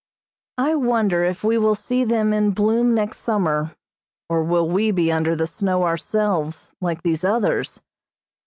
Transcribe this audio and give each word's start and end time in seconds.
I 0.57 0.73
wonder 0.73 1.23
if 1.23 1.43
we 1.43 1.59
will 1.59 1.75
see 1.75 2.03
them 2.03 2.33
in 2.33 2.53
bloom 2.53 2.95
next 2.95 3.19
summer, 3.19 3.75
or 4.29 4.43
will 4.43 4.67
we 4.67 4.89
be 4.89 5.11
under 5.11 5.35
the 5.35 5.45
snow 5.45 5.83
ourselves 5.83 6.71
like 6.81 7.03
these 7.03 7.23
others. 7.23 7.83